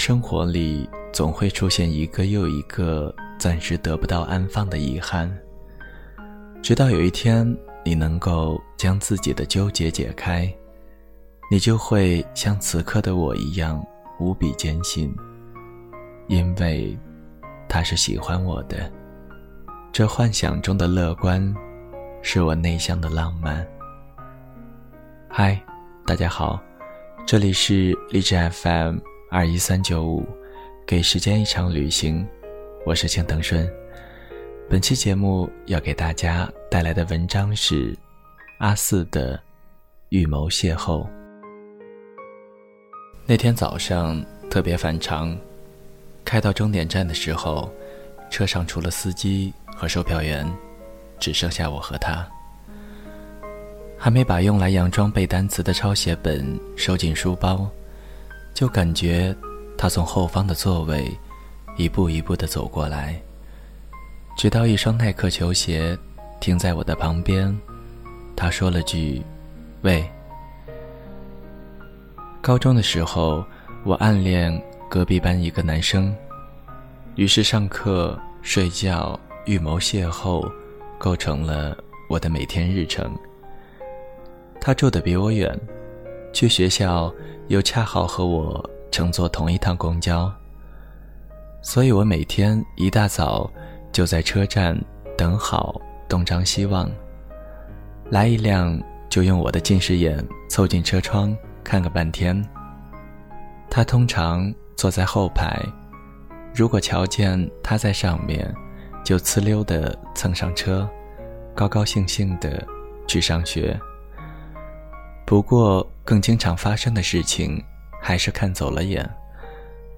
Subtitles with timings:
[0.00, 5.30] 生活里总会出现一个又一个暂时得不到安放的遗憾，
[6.62, 7.46] 直到有一天
[7.84, 10.50] 你能够将自己的纠结解开，
[11.50, 13.84] 你就会像此刻的我一样
[14.18, 15.14] 无比坚信，
[16.28, 16.98] 因为
[17.68, 18.90] 他是喜欢我的。
[19.92, 21.54] 这幻想中的乐观，
[22.22, 23.68] 是我内向的浪漫。
[25.28, 25.60] 嗨，
[26.06, 26.58] 大家好，
[27.26, 28.96] 这里是荔枝 FM
[29.32, 30.26] 二一三九五，
[30.84, 32.26] 给时间一场旅行，
[32.84, 33.64] 我是青藤顺。
[34.68, 37.96] 本期节目要给大家带来的文章是
[38.58, 39.40] 阿四的
[40.08, 41.06] 预谋邂逅。
[43.24, 44.20] 那天早上
[44.50, 45.38] 特别反常，
[46.24, 47.70] 开到终点站的时候，
[48.30, 49.52] 车上除了司机。
[49.76, 50.46] 和售票员，
[51.18, 52.28] 只剩下我和他。
[53.96, 57.66] 还没把用来佯装背单词的抄写本收进书包，
[58.54, 59.34] 就感觉
[59.76, 61.10] 他从后方的座位
[61.76, 63.20] 一步一步地走过来，
[64.36, 65.98] 直到一双耐克球鞋
[66.40, 67.56] 停在我的旁边，
[68.36, 69.22] 他说了句
[69.82, 70.04] ：“喂。”
[72.42, 73.44] 高中的时候，
[73.84, 76.14] 我暗恋隔壁班一个男生，
[77.16, 79.18] 于是上课睡觉。
[79.46, 80.48] 预谋邂逅，
[80.98, 81.76] 构成了
[82.10, 83.10] 我的每天日程。
[84.60, 85.58] 他住的比我远，
[86.32, 87.12] 去学校
[87.48, 90.32] 又恰好和我乘坐同一趟公交，
[91.62, 93.50] 所以我每天一大早
[93.92, 94.78] 就在车站
[95.16, 96.90] 等好，东张西望。
[98.10, 102.42] 来一辆就用我的近视眼凑近车窗看个半天。
[103.68, 105.60] 他通常坐在后排，
[106.54, 108.54] 如果瞧见他在上面。
[109.02, 110.86] 就呲溜地蹭上车，
[111.54, 112.64] 高高兴兴地
[113.08, 113.80] 去上学。
[115.30, 117.64] 不过，更经常发生的事情
[118.02, 119.08] 还是看走了眼，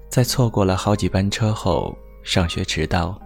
[0.07, 3.19] 在错过了好几班车后，上学迟到。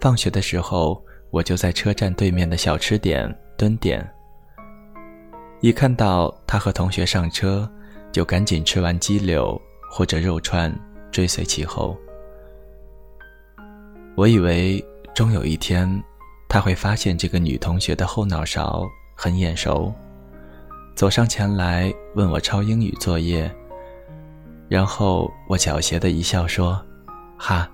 [0.00, 4.08] 放学的时候，我就在车站对面的小吃点蹲点。
[5.60, 7.68] 一看到他和同学上车，
[8.12, 10.72] 就赶紧吃完鸡柳或者肉串，
[11.10, 11.96] 追随其后。
[14.14, 14.80] 我以为
[15.16, 16.00] 终有一天，
[16.48, 19.92] 他会发现这个女同学的后脑勺很眼熟，
[21.00, 23.50] 走上前来问我抄英语作业。
[24.68, 26.78] 然后我狡黠的一笑说
[27.40, 27.66] ：“哈，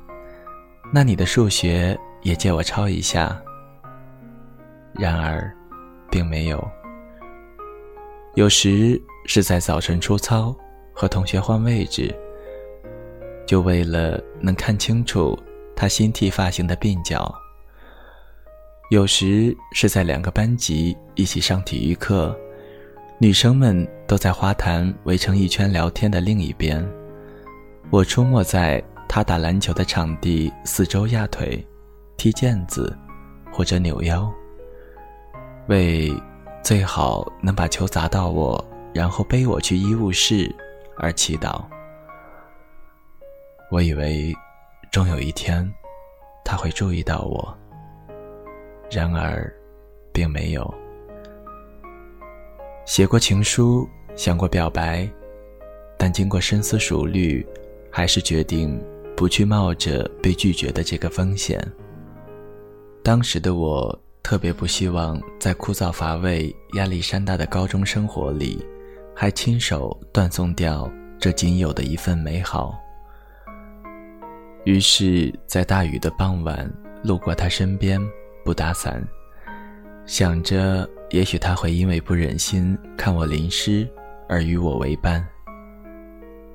[0.94, 3.36] 那你的数学也借我抄一下。”
[4.94, 5.52] 然而，
[6.08, 6.64] 并没有。
[8.36, 10.54] 有时是在早晨出操，
[10.94, 12.14] 和同学换位置，
[13.44, 15.36] 就为了能看清楚。
[15.74, 17.34] 他新剃发型的鬓角。
[18.88, 22.38] 有时是在两个班级一起上体育课，
[23.18, 26.86] 女生们都在花坛围成一圈聊天的另一边，
[27.90, 31.66] 我出没在他打篮球的场地四周压腿、
[32.16, 32.96] 踢毽子
[33.50, 34.30] 或者扭腰，
[35.68, 36.12] 为
[36.62, 38.62] 最好能把球砸到我，
[38.92, 40.54] 然后背我去医务室
[40.98, 41.64] 而祈祷。
[43.70, 44.34] 我以为。
[44.92, 45.70] 终有一天，
[46.42, 47.58] 他会注意到我。
[48.90, 49.52] 然而，
[50.10, 50.74] 并没有。
[52.86, 55.08] 写过情书，想过表白，
[55.98, 57.44] 但经过深思熟虑，
[57.90, 58.80] 还是决定
[59.16, 61.60] 不去冒着被拒绝的这个风险。
[63.02, 68.64] 当时的我特别不希望在枯燥乏味、压力山大的高中生活里，
[69.16, 72.78] 还亲手断送掉这仅有的一份美好。
[74.64, 76.72] 于是，在大雨的傍晚，
[77.02, 78.00] 路过他身边，
[78.44, 79.04] 不打伞，
[80.06, 83.88] 想着也许他会因为不忍心看我淋湿
[84.28, 85.26] 而与我为伴。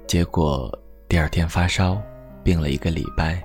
[0.07, 0.71] 结果
[1.07, 2.01] 第二天发烧，
[2.43, 3.41] 病了一个礼拜。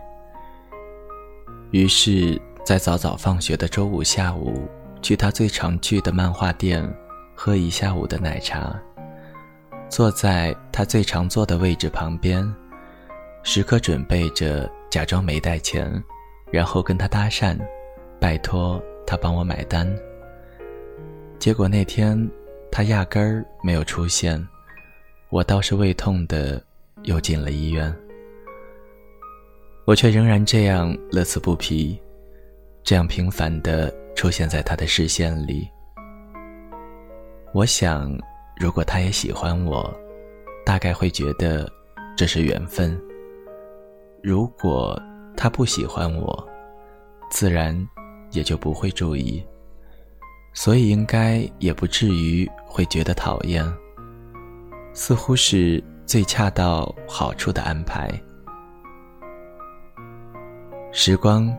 [1.71, 4.69] 于是，在早早放学的周五下午，
[5.01, 6.89] 去他最常去的漫画店，
[7.35, 8.75] 喝一下午的奶茶，
[9.89, 12.53] 坐在他最常坐的位置旁边。
[13.45, 16.03] 时刻准备着假装没带钱，
[16.51, 17.57] 然后跟他搭讪，
[18.21, 19.89] 拜托他帮我买单。
[21.39, 22.29] 结果那天
[22.71, 24.45] 他压根儿没有出现，
[25.31, 26.63] 我倒是胃痛的
[27.05, 27.95] 又进了医院。
[29.85, 31.97] 我却仍然这样乐此不疲，
[32.83, 35.69] 这样频繁的出现在他的视线里。
[37.53, 38.13] 我想，
[38.59, 39.95] 如果他也喜欢我，
[40.65, 41.71] 大概会觉得
[42.17, 43.01] 这是缘分。
[44.23, 45.01] 如果
[45.37, 46.49] 他不喜欢我，
[47.31, 47.89] 自然
[48.33, 49.45] 也就不会注意，
[50.57, 53.63] 所以应该也不至于会觉得讨厌。
[54.95, 58.11] 似乎是最恰到好处的安排。
[60.93, 61.55] 时光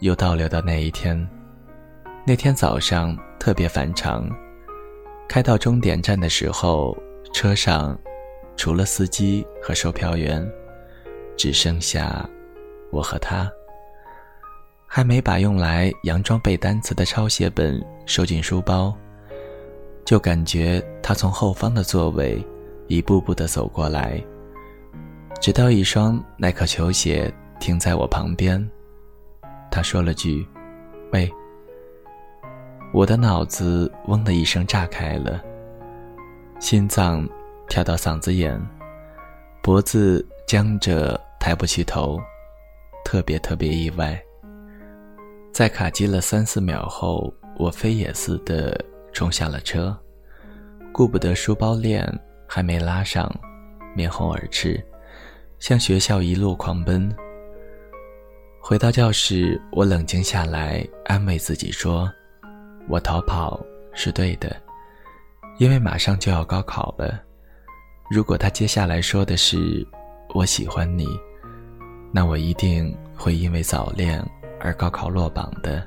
[0.00, 1.26] 又倒流到那一天，
[2.26, 4.28] 那天早上特别反常。
[5.26, 6.94] 开到终点站的时候，
[7.32, 7.98] 车上
[8.54, 10.46] 除了司机和售票员，
[11.38, 12.28] 只剩下
[12.90, 13.50] 我和他。
[14.94, 18.94] 还没把用来佯装背单词的抄写本收进书包，
[20.04, 22.46] 就感觉他从后方的座位
[22.88, 24.22] 一步步的走过来，
[25.40, 28.62] 直到一双耐克球鞋停在我旁边。
[29.70, 30.46] 他说了句
[31.10, 31.32] ：“喂。”
[32.92, 35.42] 我的脑子嗡的一声炸开了，
[36.60, 37.26] 心脏
[37.66, 38.60] 跳到嗓子眼，
[39.62, 42.20] 脖子僵着抬不起头，
[43.06, 44.22] 特别特别意外。
[45.52, 48.74] 在卡机了三四秒后，我飞也似的
[49.12, 49.94] 冲下了车，
[50.92, 52.02] 顾不得书包链
[52.48, 53.30] 还没拉上，
[53.94, 54.82] 面红耳赤，
[55.58, 57.14] 向学校一路狂奔。
[58.62, 62.10] 回到教室，我冷静下来，安慰自己说。
[62.88, 63.60] 我逃跑
[63.92, 64.56] 是对的，
[65.58, 67.22] 因为马上就要高考了。
[68.10, 69.86] 如果他接下来说的是
[70.34, 71.06] “我喜欢你”，
[72.10, 74.24] 那我一定会因为早恋
[74.62, 75.86] 而高考落榜的。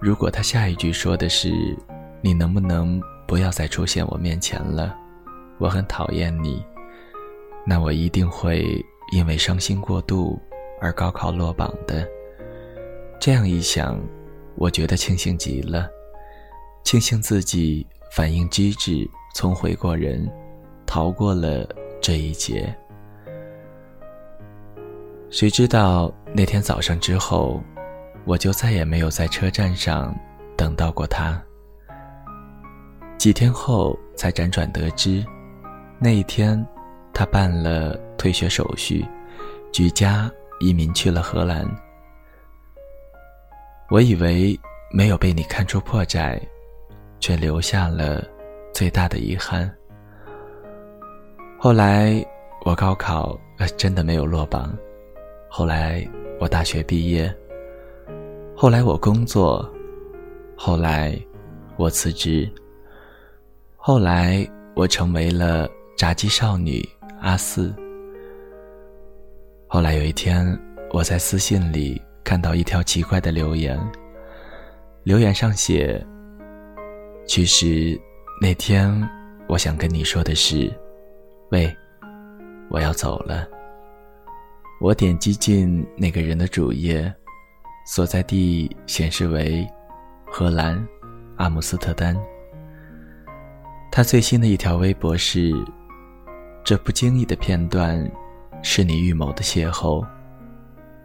[0.00, 1.52] 如果他下一句说的是
[2.22, 4.96] “你能不能不要再出现我面前了，
[5.58, 6.64] 我很讨厌你”，
[7.66, 8.64] 那我一定会
[9.12, 10.40] 因为伤心过度
[10.80, 12.08] 而高考落榜的。
[13.20, 14.00] 这样一想。
[14.60, 15.88] 我觉得庆幸极了，
[16.82, 20.28] 庆幸自己反应机智，聪慧过人，
[20.84, 21.64] 逃过了
[22.00, 22.76] 这一劫。
[25.38, 27.62] 谁知道那天早上之后，
[28.24, 30.12] 我就再也没有在车站上
[30.56, 31.40] 等到过他。
[33.18, 35.24] 几天后才辗转得知，
[36.00, 36.60] 那一天
[37.14, 39.06] 他办了退学手续，
[39.70, 41.64] 举家移民去了荷兰。
[43.90, 44.58] 我以为
[44.90, 46.36] 没有被你看出破绽，
[47.20, 48.26] 却留下了
[48.74, 49.72] 最大的遗憾。
[51.56, 52.26] 后来
[52.64, 53.38] 我高考
[53.76, 54.76] 真的没有落榜，
[55.48, 56.06] 后来
[56.38, 57.34] 我大学毕业，
[58.54, 59.68] 后来我工作，
[60.56, 61.18] 后来
[61.76, 62.50] 我辞职，
[63.76, 66.86] 后来我成为了炸鸡少女
[67.20, 67.74] 阿四。
[69.66, 70.58] 后来有一天，
[70.92, 72.00] 我在私信里。
[72.24, 73.80] 看到一条奇怪的留言，
[75.02, 76.04] 留言上写
[77.26, 77.98] ：“其实
[78.38, 78.92] 那天
[79.48, 80.70] 我想跟你说的是，
[81.50, 81.74] 喂，
[82.68, 83.48] 我要走了。”
[84.80, 87.12] 我点击进那个人的主页，
[87.86, 89.68] 所在地显示为
[90.26, 90.86] 荷兰
[91.36, 92.16] 阿姆斯特丹。
[93.90, 95.52] 他最新的一条微博是
[96.62, 98.10] ：“这不经意的片段，
[98.62, 100.06] 是你预谋的邂逅。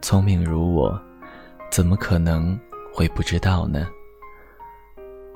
[0.02, 0.98] 聪明如我。”
[1.72, 2.56] 怎么可能
[2.94, 3.88] 会不知道呢？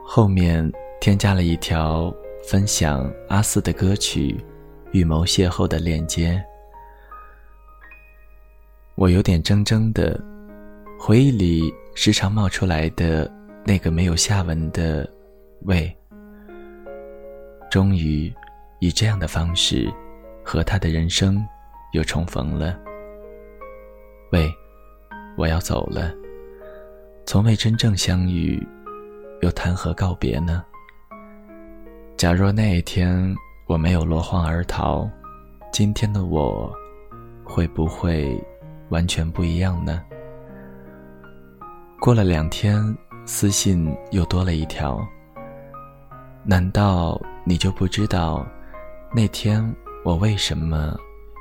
[0.05, 2.13] 后面添加了一条
[2.47, 4.33] 分享阿四的歌曲
[4.91, 6.39] 《预谋邂逅》的链接。
[8.97, 10.19] 我有点怔怔的，
[10.97, 13.31] 回忆里时常冒出来的
[13.63, 15.07] 那个没有下文的
[15.65, 15.95] “喂”，
[17.69, 18.33] 终于
[18.79, 19.87] 以这样的方式
[20.43, 21.45] 和他的人生
[21.93, 22.75] 又重逢了。
[24.31, 24.51] 喂，
[25.37, 26.11] 我要走了。
[27.23, 28.59] 从未真正相遇，
[29.41, 30.65] 又谈何告别呢？
[32.17, 33.35] 假若那一天
[33.67, 35.07] 我没有落荒而逃，
[35.71, 36.73] 今天的我
[37.43, 38.43] 会不会
[38.89, 40.01] 完全不一样呢？
[41.99, 42.81] 过了两天，
[43.25, 45.05] 私信又多了一条。
[46.43, 48.45] 难道你就不知道
[49.13, 49.63] 那天
[50.05, 50.97] 我为什么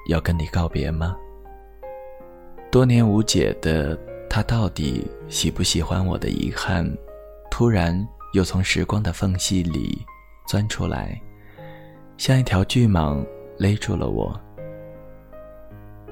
[0.09, 1.17] 要跟你告别吗？
[2.71, 3.99] 多年无解的。
[4.29, 6.87] 他到底喜不喜欢我的遗憾，
[7.51, 10.05] 突然又从时光的缝隙里
[10.47, 11.19] 钻出来，
[12.19, 13.25] 像一条巨蟒
[13.57, 14.39] 勒住了我。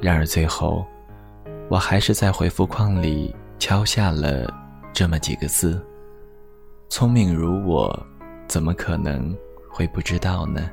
[0.01, 0.87] 然而最后，
[1.71, 4.53] 我还是在回复框里敲下了
[4.93, 5.85] 这么几个字
[6.89, 8.07] ：“聪明如我，
[8.47, 9.37] 怎么可能
[9.71, 10.71] 会不知道呢？”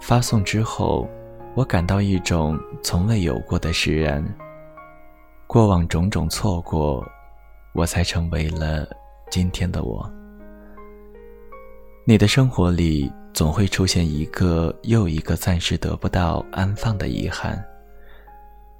[0.00, 1.08] 发送之后，
[1.56, 4.24] 我感到一种从未有过的释然。
[5.46, 7.04] 过往种种错过，
[7.74, 8.86] 我才成为了
[9.28, 10.08] 今天的我。
[12.06, 17.62] 你的生活里总会出现一个又一个暂时得不到安放的遗憾，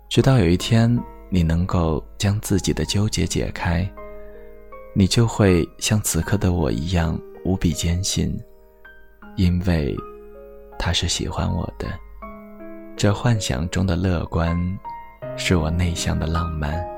[0.08, 0.98] 直到有一天
[1.28, 3.86] 你能够将自己的纠结解开，
[4.94, 8.34] 你就会像此刻的我一样无比坚信，
[9.36, 9.94] 因为
[10.78, 11.86] 他是喜欢我的。
[12.96, 14.58] 这幻想中的乐观，
[15.36, 16.98] 是我内向的浪漫。